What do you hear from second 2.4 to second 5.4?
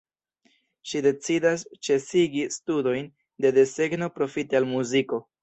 studojn de desegno profite al muziko.